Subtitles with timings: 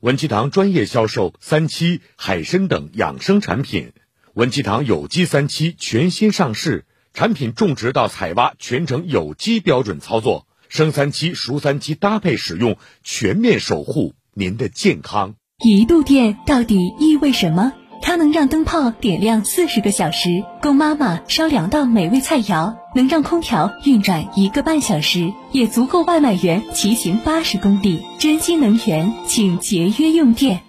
[0.00, 3.92] 文七堂专业销售三七、海参等养生产品。
[4.32, 6.86] 文七堂有机三七全新上市。
[7.12, 15.34] 产品种植到采挖全程有机标准操作，生三七、熟三七搭配使用，全面守护您的健康。
[15.62, 17.74] 一度电到底意味什么？
[18.00, 28.04] 它能让灯泡点亮四十个小时，供妈妈烧两道美味菜肴；能让空调运转一个半小时，也足够外卖员骑行八十公里。
[28.18, 30.62] 珍惜能源，请节约用电。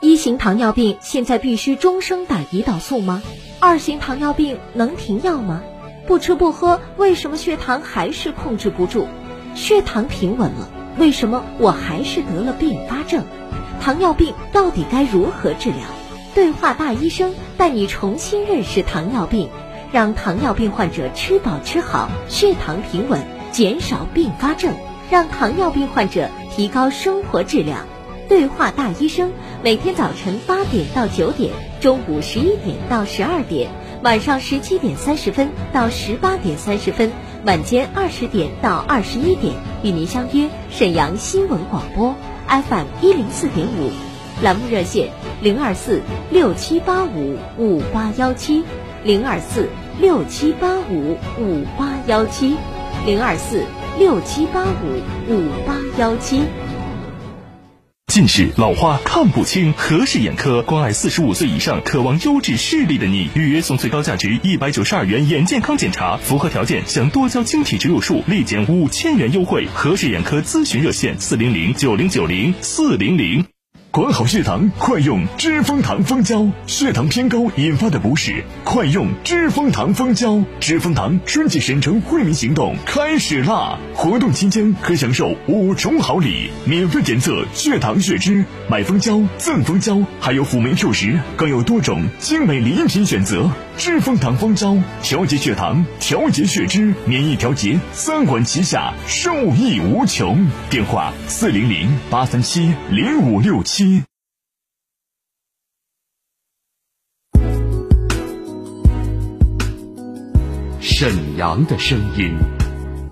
[0.00, 3.22] 一型糖尿病现在必须终生打胰岛素吗？
[3.60, 5.62] 二型糖尿病能停药吗？
[6.06, 9.06] 不吃不喝，为什么血糖还是控制不住？
[9.54, 13.24] 血糖平稳了，为什么我还是得了并发症？
[13.80, 15.78] 糖尿病到底该如何治疗？
[16.34, 19.48] 对话大医生带你重新认识糖尿病，
[19.92, 24.74] 让糖尿病患者吃饱吃好，血糖平稳，减少并发症，
[25.10, 27.86] 让糖尿病患者提高生活质量。
[28.28, 29.32] 对话大医生，
[29.64, 33.68] 每天早晨八点到九点，中午十一点到十二点，
[34.02, 37.10] 晚上十七点三十分到十八点三十分，
[37.44, 42.14] 晚间二十点到二十一点，与您相约沈阳新闻广播
[42.46, 43.90] FM 一零四点五，
[44.44, 45.08] 栏目热线
[45.42, 48.62] 零二四六七八五五八幺七，
[49.02, 49.66] 零二四
[49.98, 52.54] 六七八五五八幺七，
[53.06, 53.64] 零二四
[53.98, 56.42] 六七八五五八幺七。
[58.08, 69.66] 近视、老花、看不清，何氏眼科关爱四十五岁以上渴望优质视力的你，预约送最高价值一百九十二元眼健康检查，符合条件享多焦晶体植入术立减五千元优惠。
[69.72, 73.46] 何氏眼科咨询热线：四零零九零九零四零零。
[73.92, 76.46] 管好血糖，快用知蜂堂蜂胶。
[76.68, 80.44] 血糖偏高引发的不适，快用知蜂堂蜂胶。
[80.60, 83.80] 知蜂堂春季神城惠民行动开始啦！
[83.92, 93.50] 活动期间可享受五重好礼：免费检测血糖血脂，买蜂胶赠蜂胶，还有辅酶 Q 十，更有多种精美礼品选择。
[93.80, 100.46] 知蜂糖蜂胶调节血糖、调节血脂、免疫调节三管齐下，受益无穷。
[100.68, 104.02] 电话：四零零八三七零五六七。
[110.78, 112.36] 沈阳的声音，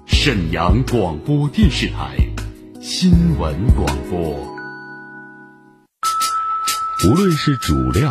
[0.06, 2.14] 沈阳广播电视台
[2.82, 4.20] 新闻广播。
[7.06, 8.10] 无论是主料、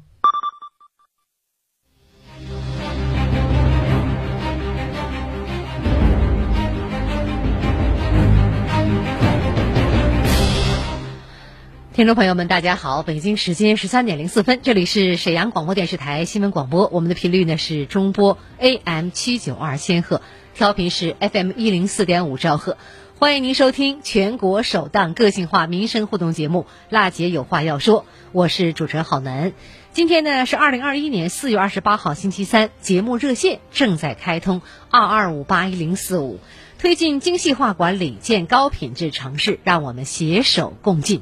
[12.01, 13.03] 听众朋友们，大家好！
[13.03, 20.23] 北京时间十三点零四分，这里是沈阳广播电视台新闻广播，我们的频率呢是中波 AM 七九二千赫，
[20.55, 22.75] 调频是 FM 一零四点五兆赫。
[23.19, 29.51] 欢迎您收听全国首档个性化民生互动节目《辣姐有话要说》，我是主持人郝楠。
[29.93, 36.39] 今天呢是二零二一年四月二十八号星期三，节目热线正在开通二二五八一零四五，
[36.79, 41.21] 推进精细化管理，建高品质城市，让我们携手共进。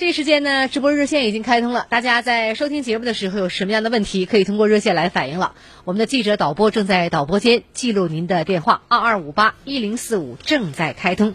[0.00, 1.86] 这时间呢，直播热线已经开通了。
[1.90, 5.54] 大家在收听节目的时候有什么样的问题，可以通过热线来反映了。
[5.84, 11.34] 我们的记者导播正在导播间记录您的电话，二二五八一零四五正在开通。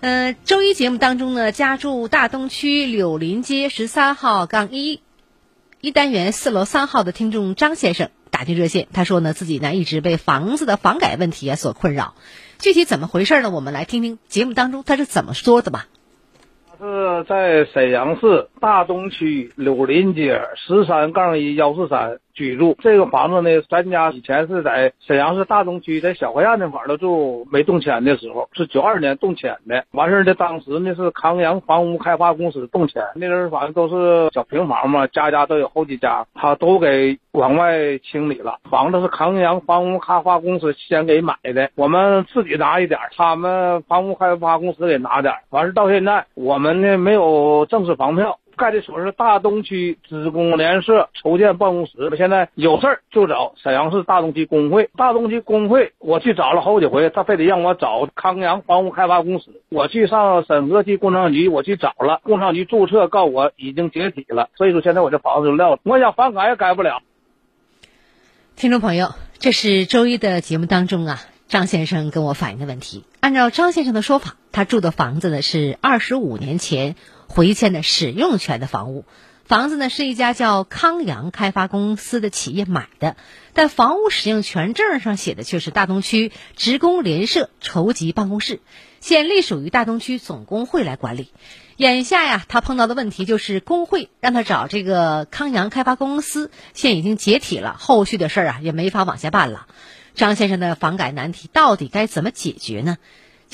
[0.00, 5.02] 嗯，周一节目当中呢，家住大东区柳林街十三号杠一
[5.82, 12.14] 一单元四楼三号的听众张先生打进热线，他说呢自己呢一直被房子的房改问题啊所困扰，
[12.58, 13.50] 具体怎么回事呢？
[13.50, 15.86] 我们来听听节目当中他是怎么说的吧。
[16.78, 22.76] 是在沈阳市大东区柳林街十三杠一幺四三居住。
[22.80, 29.84] 这个房子呢，咱家以前是在沈阳市大东区，在小河沿那块儿的住，没动迁的时候是九二年动迁的。
[29.92, 38.58] 完事儿的当时呢是康阳房屋开发公司动迁，那阵儿反正都是小平房嘛，家家都有好几家，他都给往外清理了。
[38.70, 45.32] 房子是康阳房屋开发公司先给买的，我们自己拿一点，他们房屋开发公司给拿点。
[45.50, 48.38] 完事儿到现在，我们呢没有正式房票。
[48.54, 54.88] 盖的所是大东区职工联社筹建办公室，现在有事儿就找沈阳市大东区工会。
[54.96, 59.60] 大东区工会我去找了好几回，他非得让我找康阳房屋开发公司。
[59.68, 65.78] 我去上沈河区工商局，我去找了，工商局注册告我已经解体了，所以说现在我这房子就撂了。
[65.82, 67.02] 我想房改也改不了。
[68.56, 73.04] 听众朋友，这是周一的节目当中啊，张先生跟我反映的问题。
[73.20, 76.94] 按照张先生的说法，他住的房子呢是二十五年前
[77.34, 79.04] 回迁的使用权的房屋，
[79.44, 83.16] 房子呢是一家叫康阳开发公司的企业买的，
[83.54, 88.60] 但房屋使用权证上写的却是大东区职工联社筹集办公室，
[89.00, 91.32] 现隶属于大东区总工会来管理。
[91.76, 99.66] 眼下呀，他碰到的问题就是工会让他找这个康阳开发公司，现已经解体了，后续的事儿啊也没法往下办了。
[100.14, 102.96] 张先生的房改难题到底该怎么解决呢？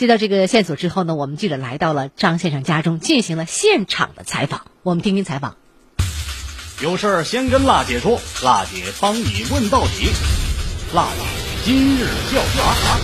[0.00, 4.62] 接到这个线索之后呢，我们记者来到了张先生家中，进行了现场的采访。
[4.82, 5.56] 我们听听采访。
[6.82, 10.08] 有事儿先跟辣姐说，辣姐帮你问到底。
[10.94, 11.22] 辣姐
[11.66, 12.98] 今日调查。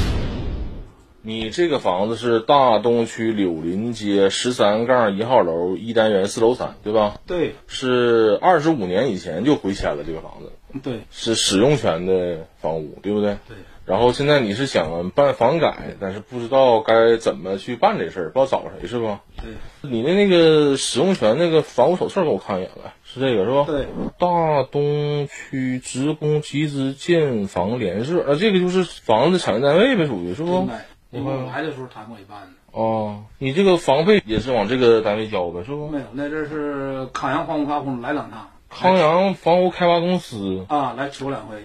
[1.21, 7.21] 你这个房子是大东区柳林街十三杠一号楼一单元四楼三，对吧？
[7.27, 13.37] 对，是二十五年以前就回迁了这个房子，对，是使用权的房屋，对不对？
[13.47, 13.57] 对。
[13.87, 19.21] 然后现在你是想办房改，但是不知道该怎么去办这事儿，不知道找谁是吧？
[19.37, 19.53] 对。
[19.89, 23.65] 你的那个使用权那个房屋手册给我看一眼来，是这个是吧？
[23.67, 23.87] 对。
[24.19, 30.69] 大东区职工集资建房联社，啊，这个就是房子产权单位呗，属于是不？
[31.13, 32.49] 我来的时候谈过一半的。
[32.73, 35.89] 哦，你这个房费也是往这个单位交呗，是不？
[35.89, 38.51] 没有，那阵是康阳房屋开发公司来两趟。
[38.69, 41.57] 康阳房屋开发公司啊，来求两回。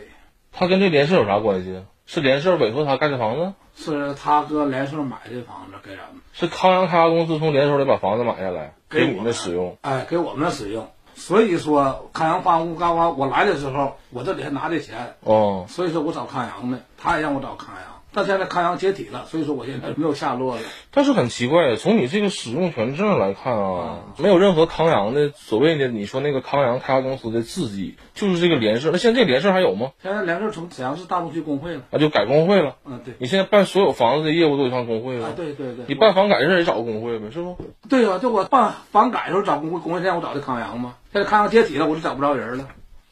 [0.51, 1.81] 他跟这联社有啥关系？
[2.13, 3.53] 是联社委托他盖的房子？
[3.73, 6.21] 是他哥联社买的房子给咱们。
[6.33, 9.77] 是康阳开发公司从联手里把房子买下来给你们使用？
[9.79, 10.89] 哎，给我们使用。
[11.15, 15.15] 所以说，康阳房屋开发我来的时候，我这里还拿的钱。
[15.21, 15.65] 哦。
[15.69, 17.90] 所以说我找康阳的，他也让我找康阳。
[18.13, 20.61] 但现在康阳解体了，所以说我现在没有下落了。
[20.91, 28.89] 但是很奇怪，从你这个使用权证来看啊，没有任何康阳的所谓的你说那个康阳开发公司的字迹，就是这个联社。
[28.91, 29.91] 那现在这个联社还有吗？
[30.03, 32.75] 现在联社从沈阳市大东区工会了，啊，就改工会了。
[32.85, 33.13] 嗯，对。
[33.19, 35.27] 你现在办所有房子的业务都得上工会了。
[35.27, 35.85] 啊，对对对。
[35.87, 37.57] 你办房改的事也找工会呗，是不？
[37.87, 40.95] 对呀，就我办房改的时候找工会，工会现在我找的康阳嘛。
[41.13, 42.67] 现在康阳解体了，我就找不着人了。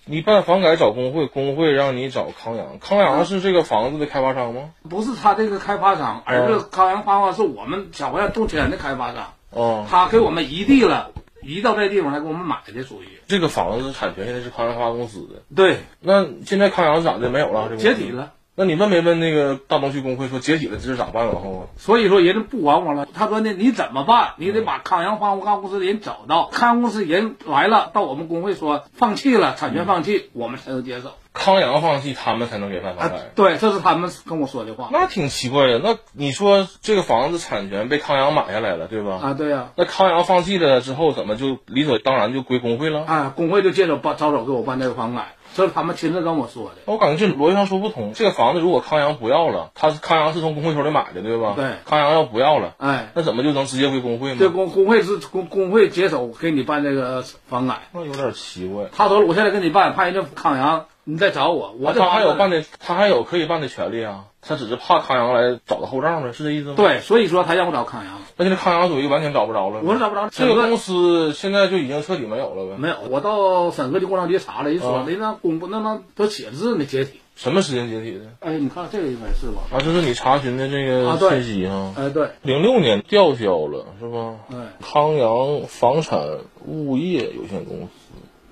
[0.05, 4.71] 你办房改找工会，工会让你找康阳，康阳是这个房子的开发商吗？
[4.89, 9.33] 不是他这个开发商，而是康阳发发是我们小河沿动迁的开发商。
[9.51, 11.11] 哦，他给我们移地了，
[11.43, 15.43] 移到这地方来给我们买的，属于这个房子产权现在是康阳开发公司的。
[15.55, 17.75] 对，那现在康阳咋的没有了？
[17.77, 18.33] 解体了。
[18.59, 21.63] 那你问没问那个大东区工会说解体了这是咋办往后啊？
[21.77, 24.33] 所以说人家不管我了，他说呢你怎么办？
[24.35, 31.13] 你得把康阳房屋开发公司的人找到，康阳公司人来了，到我们工会说放弃了产权放弃，我们才能接受。
[31.31, 33.31] 康阳放弃，他们才能给办房改。
[33.33, 34.89] 对，这是他们跟我说的话。
[34.91, 35.79] 那挺奇怪的。
[35.79, 39.19] 那你说这个房子产权被康阳买下来了，对吧？
[39.21, 39.69] 啊，对呀。
[39.77, 43.05] 那康阳放弃了之后，怎么就理所当然就归工会了？
[43.05, 45.35] 啊，工会就接手办招手给我办这个房改。
[45.55, 48.13] 这是他们亲自跟我说的，我感觉这逻辑上说不通。
[48.13, 51.53] 这个房子如果康阳不要了，他是康阳是从工会手里买的，对吧？
[51.55, 51.71] 对。
[51.85, 54.37] 康阳要不要了，哎，那怎么就能直接归工会呢？
[54.39, 58.85] 对，工工会是工工会接手给你办这个房改，那有点奇怪。
[58.95, 64.25] 他说我现在给你办，怕人家康阳你再找我，我他还有办的，他还有可以办的权利啊。
[64.41, 66.75] 他只是怕康阳来找他后账呗，是这意思吗？
[66.77, 68.21] 对，所以说他让我找康阳。
[68.37, 69.81] 那现在康阳属于完全找不着了。
[69.83, 70.29] 我是找不着。
[70.29, 72.77] 这个公司现在就已经彻底没有了呗？
[72.77, 77.19] 没有，我到沈河的工商局查了，一说人那公布那那都写字呢，解体。
[77.35, 78.25] 什么时间解体的？
[78.39, 79.63] 哎，你看这个应该是吧？
[79.71, 81.93] 啊，这是你查询的这个信息哈。
[81.97, 82.29] 哎，对。
[82.41, 84.35] 零六年吊销了是吧？
[84.51, 84.57] 哎。
[84.79, 86.21] 康阳房产
[86.65, 87.89] 物业有限公司。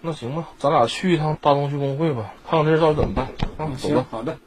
[0.08, 3.28] 那行吧，咱俩去一趟大东区工会吧，看看这事到底怎么办。
[3.58, 4.06] 啊，行。
[4.10, 4.38] 好的。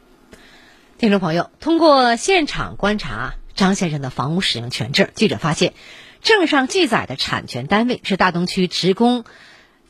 [0.96, 5.74] 听众朋友，通过现场观察张先生的房屋使用权证，记者发现，
[6.22, 9.24] 证上记载的产权单位是大东区职工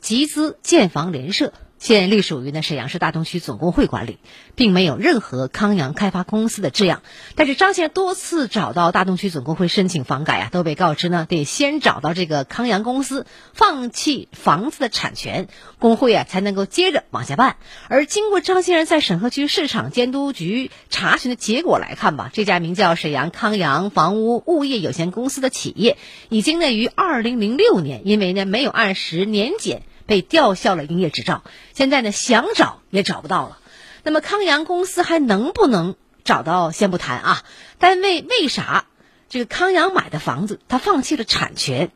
[0.01, 1.53] 集资建房联社。
[1.81, 4.19] 现隶属于呢沈阳市大东区总工会管理，
[4.53, 7.01] 并没有任何康阳开发公司的字样。
[7.33, 15.47] 但是张先生多次找到大东区总工会申请房改啊，都被告知呢得先找到这个康阳公司放弃房子的产权，
[15.79, 17.55] 工会啊才能够接着往下办。
[17.87, 25.97] 而经过张先生在沈河区市场监督局查询的结果来看吧，这家名叫沈阳康阳房屋物业有限公司的企业，
[26.29, 29.81] 已经呢于二零零六年因为呢没有按时年检。
[30.11, 31.41] 被吊销了营业执照，
[31.73, 33.59] 现在呢想找也找不到了。
[34.03, 37.43] 那么康阳公司还能不能找到先不谈啊？
[37.79, 38.87] 单位为啥
[39.29, 41.91] 这个康阳买的房子他放弃了产权？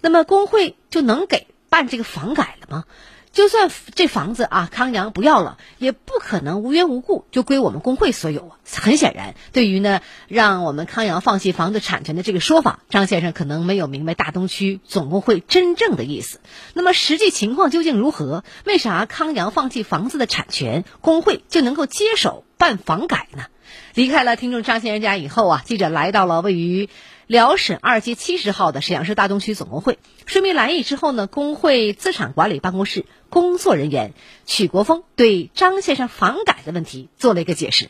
[0.00, 2.84] 那么工会就能给办这个房改了吗？
[3.32, 8.58] 就算这房子啊，康阳不要了，也不可能无缘无故就归我们工会所有啊。
[8.80, 16.40] 很显然，对于呢让我们康阳放弃房子产权的这个说法，张先生可能没有明白大东区总工会真正的意思。
[16.74, 18.42] 那么实际情况究竟如何？
[18.64, 23.44] 为啥康阳放弃房子的产权，工会就能够接手办房改呢？
[23.94, 26.88] 离开了听众张先生家以后啊，记者来到了位于。
[27.26, 34.14] 辽沈二街七十号的沈阳市大东区总工会说明来意之后呢，工会资产管理办公室工作人员
[34.46, 37.88] 曲国峰对张先生房改的问题做了一个解释。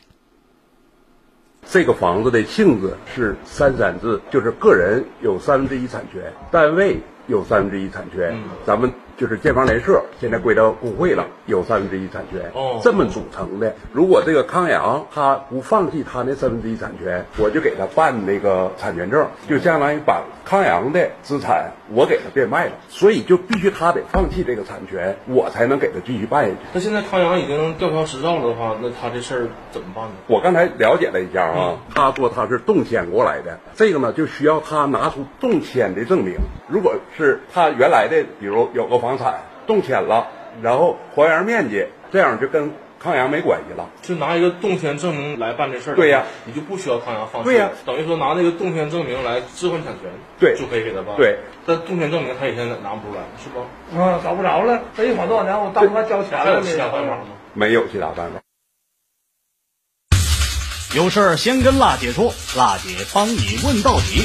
[1.71, 8.93] 这个房子的性质是三三制，就是个人有三分之一产权，单位有三分之一产权，咱们。
[9.21, 13.75] 就是建房联社现在归到工会了，有三分之一产权，哦，这么组成的。
[13.93, 22.73] 如果这个康阳他不放弃他那三分之一产权，我就给他办那个产权证，就相当于把康阳的资产我给他变卖了。
[22.89, 26.57] 所以就必须他得放弃这个产权，我才能给他继续办下去。
[26.73, 30.13] 那现在康阳已经吊销执照了的话，那他这事儿怎么办呢？
[30.29, 36.37] 我刚才了解了一下啊，他说他是动迁过来的，这个呢就需要他拿出动迁的证明。
[36.69, 39.10] 如果是他原来的，比如有个房。
[39.11, 40.29] 房产动迁了，
[40.63, 42.71] 然后还原面积，这样就跟
[43.03, 43.89] 抗阳没关系了。
[44.03, 47.49] 就拿一个动迁证明来办这事儿，对呀，你就不需要抗阳放弃。
[47.49, 51.17] 对呀，等于说拿那个动迁证明来置换产权，对，就可以给他办。
[51.17, 54.01] 对，但动迁证明他也现在拿不出来，是不？
[54.01, 54.81] 啊，找不着了。
[54.97, 56.45] 这一晃多少年，我当他交钱了。
[56.45, 57.25] 还有其他办法吗？
[57.55, 58.41] 没有其他办法。
[60.95, 64.23] 有事儿先跟辣姐说，辣姐帮你问到底。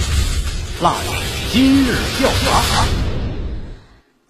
[0.83, 1.09] 辣姐
[1.49, 3.04] 今日调查。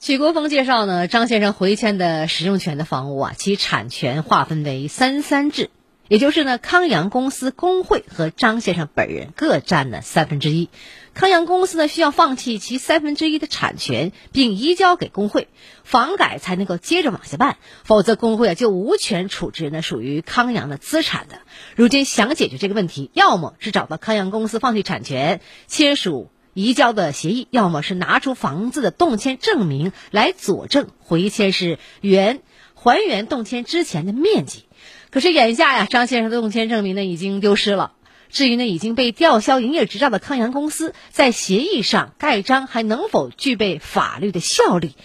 [0.06, 5.72] 许国峰介绍呢，张先生回迁的使用权的房屋啊，其产权划分为三三制，
[6.08, 10.70] 也就是呢，康阳公司工会和张先生本人各占了三分之一。
[11.16, 15.48] 康阳公司呢需要放弃其三分之一的产权，并移交给工会，
[15.84, 21.40] 房改才能够接着往下办，否则工会啊就无权处置呢属于康阳的资产的。
[21.76, 26.30] 如今想解决这个问题，要么是找到康阳公司放弃产权，签署。
[26.56, 32.40] 移交的协议，要么是拿出房子的动迁证明来佐证回迁是原
[32.74, 34.64] 还原动迁之前的面积。
[35.12, 37.92] 可是眼下呀，张先生的动迁证明呢已经丢失了。
[38.30, 44.96] 至于呢已经被吊销营业执照的康阳公司，在协议上盖章还能否具备法律的效力？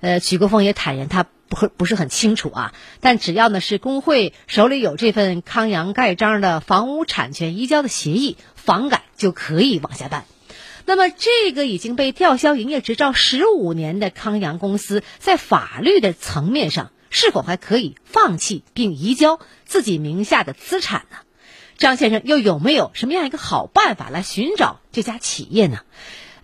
[0.00, 2.74] 呃，曲国峰也坦言他不不是很清楚啊。
[3.00, 10.24] 但只要呢是工会手里有这份康阳盖章的房屋产权移交的协议，房改就可以往下办。
[10.86, 21.16] 那么，这个已经被吊销营业执照十五年的康阳公司，在法律的层面上，是否还可以放弃并移交自己名下的资产呢？
[21.78, 25.80] 张先生又有没有什么样一个好办法来寻找这家企业呢？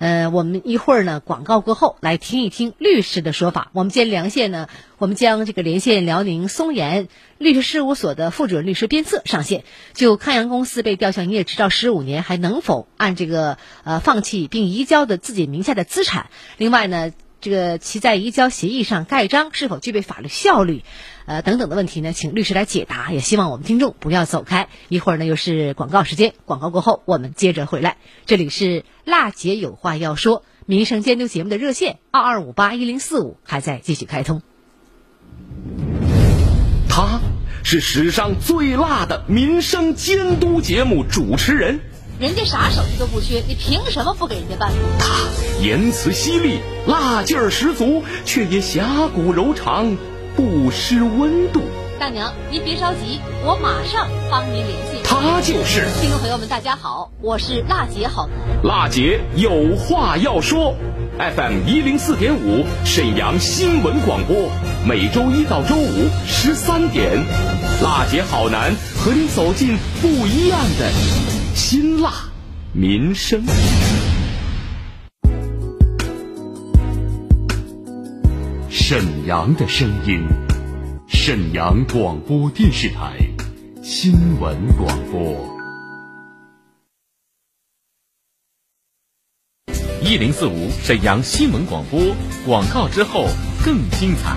[0.01, 3.71] 呃，我们一会儿呢，广告过后来听一听律师的说法。
[3.75, 4.67] 我们今天连线呢，
[4.97, 16.31] 我们将这个连线辽宁松岩律师事务所的副主任律师边策上线，就康阳公司被吊销营业执照十五年，还能否按这个呃放弃并移交的自己名下的资产？
[16.57, 17.13] 另外呢？
[17.43, 20.85] 这个其在移交协议上盖章是否具备法律效力，
[21.31, 22.13] 呃等等的问题呢？
[22.13, 23.13] 请律师来解答。
[23.13, 24.69] 也希望我们听众不要走开。
[24.89, 27.99] 一会儿呢又是广告时间，广告过后我们接着回来。
[28.27, 34.43] 这里是辣姐有话要说民生监督节目的热线二二五八一零四五还在继续开通。
[36.89, 37.21] 他
[37.63, 41.79] 是史上最辣的民生监督节目主持人。
[42.19, 44.73] 人家啥手续都不缺，你凭什么不给人家办？
[44.99, 45.29] 他
[45.63, 46.59] 言辞犀利，
[46.89, 49.97] 辣劲儿十足，却也侠骨柔肠，
[50.41, 51.61] 不失温度。
[51.99, 55.03] 大娘，您别着急，我马上帮您联系。
[55.05, 58.65] 他就是听众朋友们，大家好，我是辣姐好男。
[58.65, 60.75] 辣姐有话要说
[61.19, 64.51] ，FM 一零四点五，沈阳新闻广播，
[64.89, 67.23] 每周一到周五十三点，
[67.83, 70.91] 辣姐好男和你走进不一样的。
[71.55, 72.15] 辛辣
[72.73, 73.45] 民生，
[78.91, 80.27] 沈阳的声音
[81.07, 83.21] 沈阳广播电视台
[83.85, 85.49] 新闻广播。
[90.03, 92.01] 一零四五沈阳新闻广播
[92.45, 93.29] 广告之后
[93.65, 94.37] 更精彩。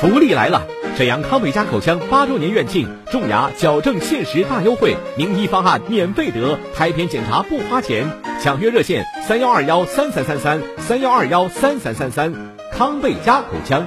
[0.00, 0.64] 福利来了！
[0.96, 8.08] 沈阳康贝佳口腔八周年院庆，种牙矫正限时大优惠，名医方案免费得，拍片检查不花钱。
[8.40, 12.59] 抢约热线：三幺二幺三三三三三幺二幺三三三三。
[12.80, 13.86] 康贝佳口腔。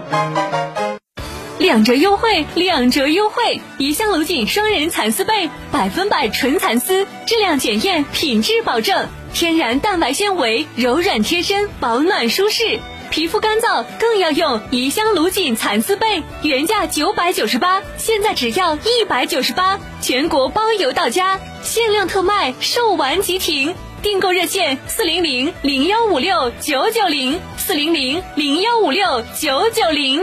[1.57, 3.59] 两折优惠，两折优惠！
[3.79, 12.77] 怡香卢锦双人蚕丝被，百分百纯蚕丝，质量检验，品质保证，天然蛋白纤维，柔软贴身，保暖舒适。
[13.09, 23.73] 皮肤干燥更要用怡香卢锦蚕丝被，原价九百九十八，现在只要一百九十八，全国包邮到家，限量特卖，售完即停。
[24.03, 30.20] 订购热线：四零零零幺五六九九零，四零零零幺五六九九零。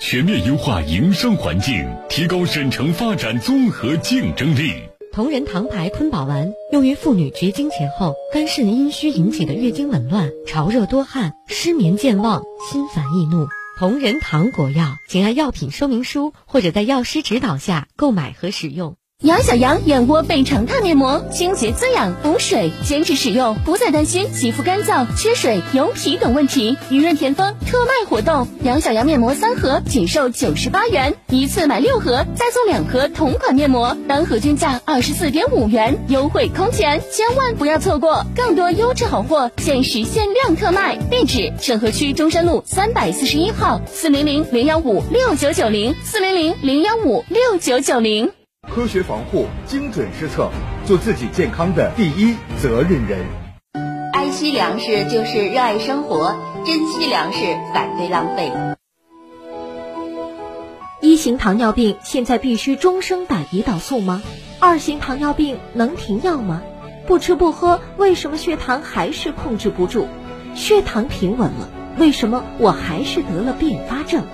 [0.00, 4.72] 全面优化营商环境，提高省城发展综合竞争力。
[5.12, 13.46] 同仁堂牌坤宝丸用于妇女绝经前后肝肾阴虚引起的月经紊乱、潮热多汗、失眠健忘、心烦易怒。
[13.78, 18.96] 同仁堂国药，请按药品说明书或者在药师指导下购买和使用。
[19.24, 26.76] 杨小羊燕窝倍长肽面膜，清洁滋养，补水，坚持使用，不再担心肌肤干燥、缺水、油皮等问题。
[26.90, 38.26] 雨润田丰特卖活动，杨小羊面膜三盒仅售九十八元，一次买六盒再送两盒同款面膜，单盒均价二十四点五元，优惠空前，千万不要错过！
[38.36, 48.30] 更多优质好货限时限量特卖，地址：沈河区中山路三百四十一号，四零零零幺五六九九零，四零零零幺五六九九零。
[48.68, 50.50] 科学防护，精准施策，
[50.84, 53.20] 做自己健康的第一责任人。
[54.12, 57.38] 爱惜粮食就是热爱生活，珍惜粮食，
[57.72, 58.50] 反对浪费。
[61.00, 64.22] 一型糖尿病现在必须终生打胰岛素吗？
[64.58, 66.62] 二型糖尿病能停药吗？
[67.06, 70.08] 不吃不喝，为什么血糖还是控制不住？
[70.54, 74.24] 血糖平稳了，为什么我还是得了并发症？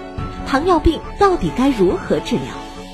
[0.47, 2.45] 糖尿病到底该如何治疗？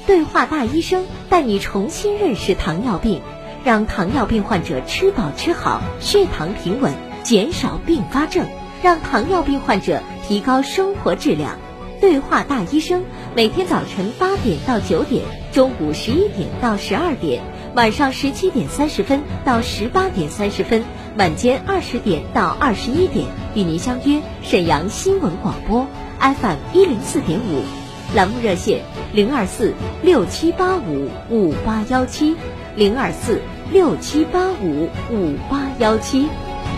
[0.07, 3.23] 对话大医生带你重新认识糖尿病，
[3.65, 8.47] 让糖尿病患者吃饱吃好，血糖平稳，减少并发症，
[8.85, 11.59] 让糖尿病患者提高生活质量。
[12.01, 13.03] 对话大医生
[13.35, 17.43] 每天早晨八点到九点，中午十一点到十二点，
[17.75, 20.85] 晚上十七点三十分到十八点三十分，
[21.19, 25.85] 晚间二十点到二十一点，与您相约沈阳新闻广播
[26.21, 27.86] FM 一零四点五。
[28.17, 28.81] 栏目热线
[29.13, 32.35] 零二四六七八五五八幺七
[32.75, 36.27] 零二四六七八五五八幺七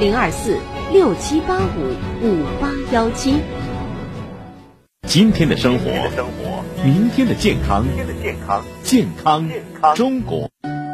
[0.00, 0.58] 零二四
[0.92, 3.36] 六七八五五八幺七。
[5.06, 5.84] 今天的生活，
[6.84, 7.86] 明天的健康，
[8.82, 9.48] 健康
[9.94, 10.50] 中国。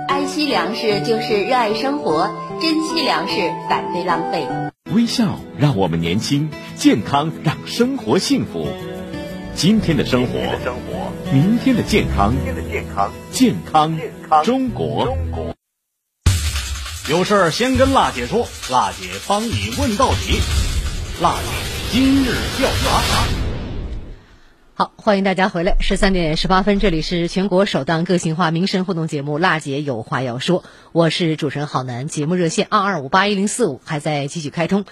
[0.09, 2.31] 爱惜粮食就是热爱生活，
[2.61, 4.47] 珍惜粮食，反对浪费。
[4.95, 8.69] 微笑让我们年轻，健康让生活幸福。
[9.57, 10.33] 今天的生活，
[11.33, 12.35] 明天的健康，
[13.31, 13.97] 健康
[14.43, 15.17] 中国。
[17.09, 20.41] 有事儿先跟辣姐说，辣姐帮你问到底。
[21.23, 21.49] 辣姐
[21.93, 23.25] 今日调查。
[24.75, 34.85] 好，欢迎大家回来，十三点十八分，这里是全国首档个性化民生互动节目《辣姐有话要说》，我是主持人郝楠，节目热线二二五八一零四五还在继续开通。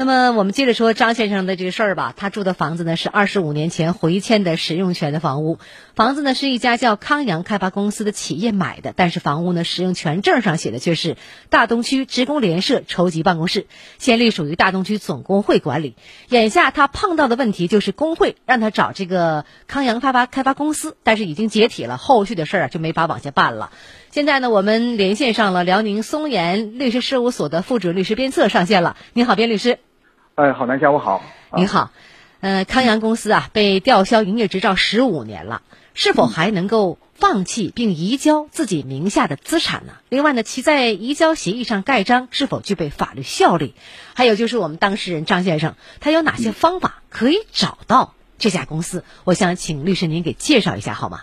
[0.00, 2.14] 那么我们接着说张先生的这个事儿吧。
[2.16, 5.58] 他住的房子呢是二十五年前回迁的使用权的房屋，
[5.94, 11.18] 房子呢是一家叫康阳开发公司的企业买的，但是房屋呢使用权证上写的却是
[11.50, 13.66] 大东区职工联社筹集办公室，
[13.98, 15.96] 现隶属于大东区总工会管理。
[16.30, 23.70] 眼下他碰到的问题就是工会让他找这个康阳开发开发公司，但是已经解体了，后续的事儿就没法往下办了。
[24.10, 28.96] 现在呢，我们连线上了辽宁松岩律师事务所的副主任律师边策上线了。
[29.12, 29.78] 你好，边律师。
[30.40, 31.22] 哎，好，南下午好。
[31.54, 31.90] 您好，
[32.40, 35.60] 呃，康阳公司啊被吊销营业执照十五年了，
[35.92, 39.92] 是否还能够放弃并移交自己名下的资产呢？
[40.08, 43.74] 另外呢，其在移交协议上盖章是否具备法律效力？
[44.14, 49.04] 还有就是我们当事人张先生，他有哪些方法可以找到这家公司？
[49.24, 51.20] 我想请律师您给介绍一下好吗？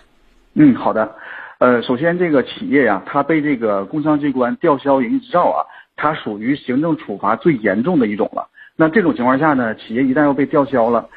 [0.54, 1.16] 嗯，好的。
[1.58, 8.50] 呃，首先这个企业呀，它被这个工商机关吊销营业执照啊，它属于行政处罚最严重的一种了。
[8.80, 11.08] 那这种情况下呢，企业一旦要被吊销了，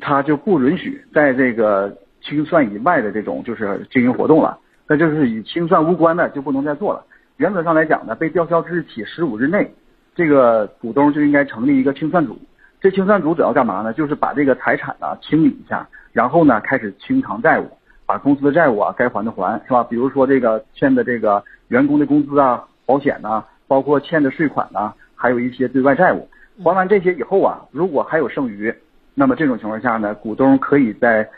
[0.00, 7.04] 它就不允许在这个清算以外的这种就是经营活动了，那就是与清算无关的就不能再做了。
[7.38, 9.74] 原则上来讲呢，被吊销之日起十五日内，
[10.14, 12.38] 这个股东就应该成立一个清算组，
[12.80, 13.92] 这清算组主要干嘛呢？
[13.92, 17.68] 就是把这个财产呢清理一下，然后呢开始清偿债务，
[18.06, 19.82] 把公司的债务啊该还的还，是吧？
[19.82, 26.28] 比如说这个欠的这个员工的工资啊、保险呐、包括欠的税款呐、还有一些对外债务，
[26.62, 28.74] 还完这些以后啊，如果还有剩余，
[29.14, 31.28] 那么这种情况下呢，股东可以在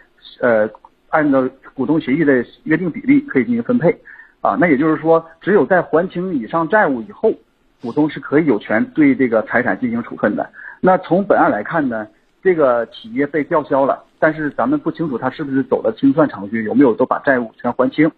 [0.41, 0.69] 呃
[1.11, 3.97] 按照股东协议的约定比例可以进行分配，
[4.41, 7.33] 啊，那也就是说，只有在还清以上债务以后，
[7.81, 10.51] 股东是可以有权对这个财产进行处分的。
[10.81, 12.07] 那从本案来看呢，
[12.43, 18.11] 这个企业被吊销了，但是咱们不清楚他是不是走了清算程序，有没有都把债务全还清。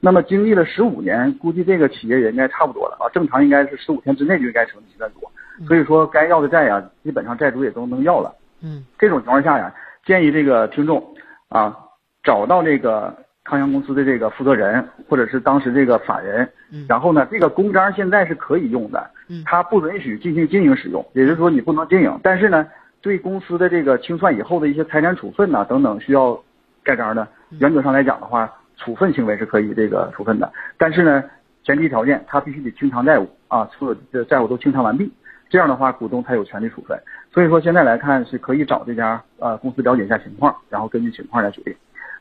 [0.00, 5.20] 那么经历了十五年，估计这个企业也应该差不多了啊，正常应该是十五天之内就应该成立清算组。
[5.66, 8.34] 所以说，该要的债呀，基本上债主也都能要了。
[8.60, 9.72] 嗯，这种情况下呀，
[10.04, 11.02] 建议这个听众
[11.48, 11.76] 啊，
[12.22, 13.14] 找到这个
[13.44, 19.42] 康阳公司的这个负责人，或者是当时这个法人，嗯然后呢，这个公章现在是可以用的，嗯。
[19.44, 22.66] 它不允许进行经营使用，也就是说你不能经营，但是呢，
[23.00, 26.42] 对公司的这个清算以后的一些财产处分呐、等等需要
[26.82, 27.28] 盖章的，
[27.60, 31.22] 原则上来讲的话，处分行为是可以这个处分的，但是呢，
[31.62, 35.12] 前提条件他必须得清偿债务啊，所有的债务都清偿完毕，
[35.48, 36.98] 这样的话股东才有权利处分。
[37.32, 41.74] 所以说现在来看是可以找这家呃公司了解一下情况，然后根据情况来决定。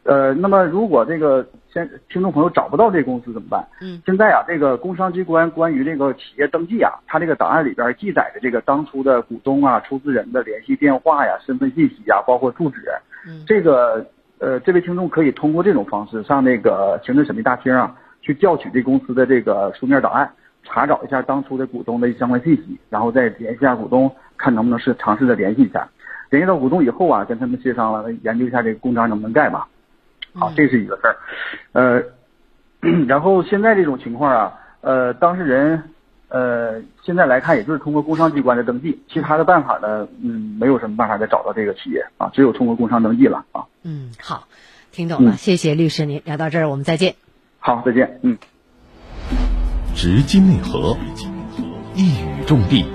[0.03, 3.65] 呃，那么如果这个先听众朋友找不到这公司怎么办？
[3.81, 12.81] 嗯，现在啊，这个工商机关关于这个企业登记啊，它这个档案里边记载的这个当初的股东啊、出资人的联系电话呀、身份信息呀，包括住址。
[13.25, 14.05] 嗯，这个
[14.39, 20.29] 呃，这位听众可以通过这种方式上那个行政审批大厅啊，去调取这公司的这个书面档案，
[20.63, 25.87] 查找一下当初的股东的相关信息，然后再联系一下股东，看能不能是尝试着联系一下。
[26.29, 29.67] 联系到股东以后啊，跟他们协商了，研究一下这个公章能不能盖吧。
[30.33, 31.15] 好，这是一个事儿，
[31.73, 32.03] 呃，
[33.07, 35.83] 然后现在这种情况啊，呃，当事人，
[36.29, 43.65] 呃，现在来看也就是通过工商机关的登记，其他的办法呢，嗯，没有什么办法再找到这个企业啊，只有通过工商登记了啊。
[43.83, 44.47] 嗯，好，
[44.91, 47.13] 听懂了，嗯谢谢律师您聊到这儿，我们再见。
[47.59, 48.35] 好，再见，嗯。
[49.95, 50.97] 直击内核，
[51.95, 52.85] 一语中的，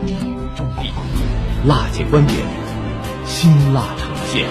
[1.67, 2.39] 辣姐观点，
[3.25, 4.47] 辛辣呈现。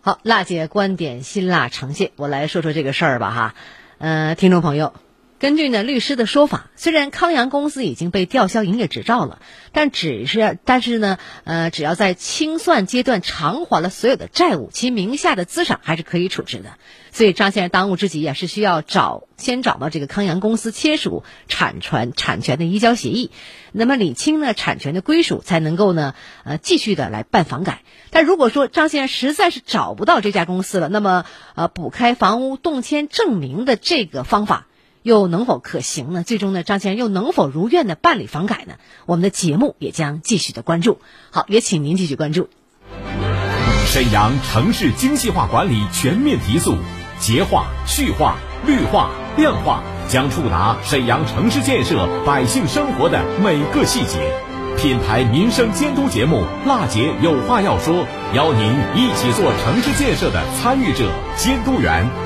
[0.00, 3.54] 好，辣姐观点辛辣呈现，我来说说这个事儿吧哈。
[3.98, 4.92] 呃，听众朋友，
[5.38, 9.40] 根据呢律师的说法，虽然康阳公司已经被吊销营业执照了，
[9.72, 16.78] 但只是但是呢，呃，只要在清算阶段偿还了所有的债务，其名下的资产还是可以处置的。
[17.12, 23.30] 所以张先生当务之急呀，是需要找先找到这个康阳公司签署产权产权的移交协议，
[23.72, 27.82] 那么理清呢产权的归属，才能够呢呃继续的来办房改。
[28.10, 34.66] 但如果说张先生实在是找不到这家公司了，那么呃补开房屋动迁证明的这个方法
[35.06, 36.24] 又能否可行呢？
[36.24, 38.74] 最终呢，张先生又能否如愿的办理房改呢？
[39.06, 40.98] 我们的节目也将继续的关注。
[41.30, 42.48] 好，也请您继续关注。
[43.86, 46.74] 沈阳城市精细化管理全面提速，
[47.20, 54.18] 洁化、序化、绿化、量化将触达沈阳城市建设百姓生活的每个细节。
[54.76, 56.38] 品牌民生监督节目
[56.68, 57.94] 《辣姐有话要说》，
[58.34, 62.25] 邀您一起做城市建设的参与者、监督员。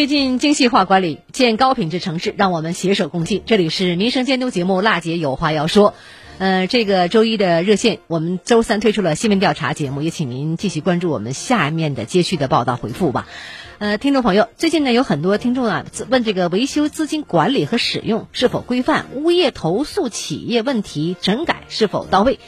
[0.00, 3.42] 推进精细化管理，建高品质城市，让我们携手共进。
[3.44, 5.90] 这里是民生监督节目《辣姐有话要说》。
[6.38, 13.28] 呃，这个周一的热线，我们周三推出了新闻调查节目，也请您继续关注我们下面的接续的报道回复吧。
[13.76, 22.38] 呃，听众朋友，最近呢有很多听众啊问这个维修资金管理和使用是否规范，物业投诉企业问题整改是否到位。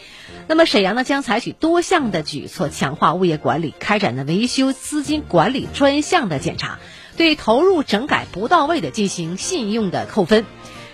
[0.48, 6.78] 那么沈阳呢将采取多项的举措，强化物业管理，开展的维修资金管理专项的检查，
[7.16, 10.44] 对投入整改不到位的进行信用的扣分。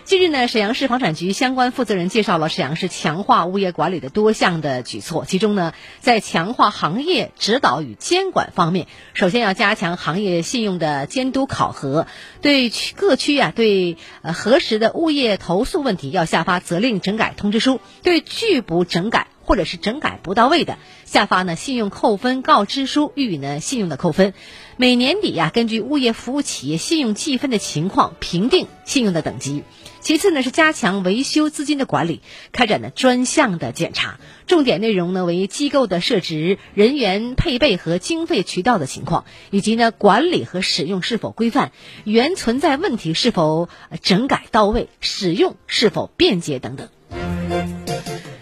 [0.04, 12.07] 近日呢，沈阳市房产局相关负责人介绍了沈阳市强化物业管理的多项的举措，其中呢，在强化行业指导与监管方面，首先要加强行业信用的监督考核，
[12.40, 24.34] 对各区啊对核实的物业投诉问题要下发责令整改通知书，对拒不整改或者是整改不到位的，下发呢信用扣分告知书，予以呢信用的扣分。
[24.76, 29.64] 每年底呀、根据物业服务企业信用计分的情况评定信用的等级。
[30.00, 32.20] 其次呢是加强维修资金的管理，
[32.52, 41.72] 开展的专项的检查，重点内容呢为机构的设置、人员配备和经费渠道的情况，以及呢管理和使用是否规范，
[42.04, 43.70] 原存在问题是否
[44.02, 47.77] 整改到位，使用是否便捷等等。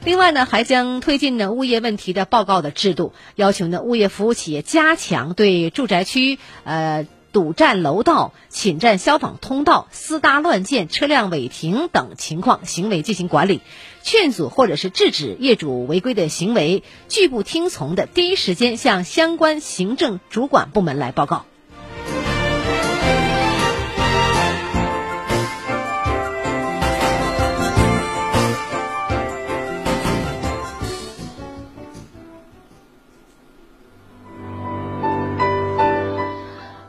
[0.07, 13.61] 另外呢，还将推进呢物业问题的报告的制度，要求呢物业服务企业加强对住宅区呃堵占楼道、侵占消防通道、私搭乱建、车辆违停等情况行为进行管理，
[14.05, 21.47] 劝阻或者是制止业主违规的行为，拒不听从的，第一时间向相关行政主管部门来报告。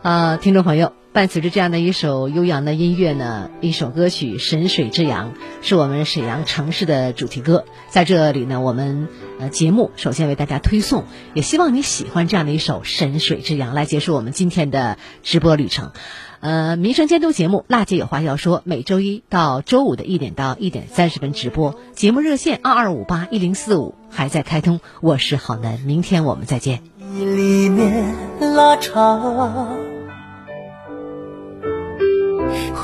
[0.07, 7.65] 呃，听众朋友，伴随着这样的一首悠扬的音乐呢，一首歌曲《神水之阳》是我们沈阳城市的主题歌。
[7.89, 15.91] 在这里呢，我们呃节目首先为大家推送，也希望你喜欢这样的一首《神水之阳》，来结束我们今天的直播旅程。
[16.39, 24.79] 呃，民生监督节目《辣姐有话要说》，每周一到周五的一点到一点三十分直播，节目热线二二五八一零四五还在开通。
[25.01, 26.81] 我是郝楠，明天我们再见。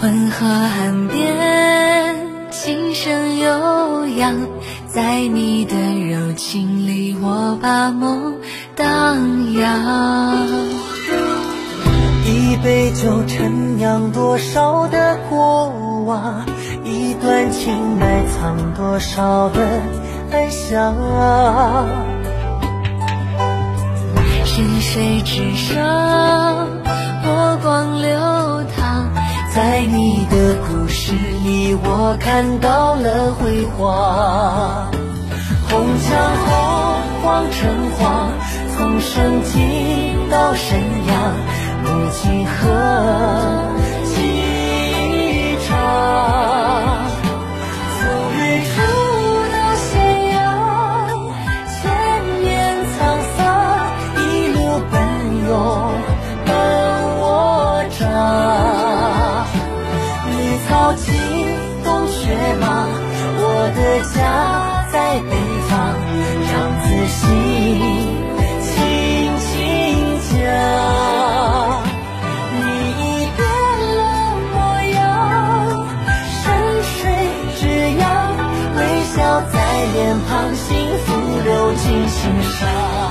[0.03, 4.35] 浑河岸边，琴声悠扬，
[4.85, 8.35] 在你的柔情里，我把梦
[8.75, 10.45] 荡漾。
[12.25, 15.69] 一杯酒陈酿多少的过
[16.05, 16.45] 往，
[16.83, 19.65] 一段情埋藏多少的
[20.31, 20.97] 哀伤。
[24.43, 26.67] 深水之上，
[27.23, 27.92] 波光。
[29.55, 34.91] 在你的故事里，我看到了辉煌。
[35.69, 36.09] 红墙
[36.43, 36.51] 红，
[37.21, 38.31] 黄城黄，
[38.75, 41.35] 从盛京到沈阳，
[41.83, 42.51] 母亲河
[64.01, 65.31] 家在北
[65.69, 65.71] 方，
[66.51, 67.21] 让自信
[68.61, 68.71] 轻
[69.39, 69.51] 轻
[70.29, 70.33] 讲。
[72.51, 72.61] 你
[72.99, 73.01] 已
[73.35, 73.39] 变
[73.95, 73.99] 了
[74.51, 74.53] 模
[74.93, 74.97] 样，
[76.41, 76.43] 山
[76.83, 76.93] 水
[77.59, 77.61] 之
[77.99, 78.03] 阳，
[78.75, 78.79] 微
[79.15, 79.15] 笑
[79.51, 79.55] 在
[79.93, 80.67] 脸庞，幸
[81.05, 81.07] 福
[81.43, 83.02] 流进心上。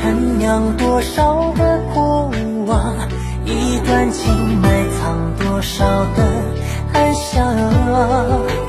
[0.00, 2.30] 陈酿多少的过
[2.66, 2.96] 往，
[3.44, 5.84] 一段情埋藏多少
[6.16, 6.24] 的
[6.94, 8.59] 暗香。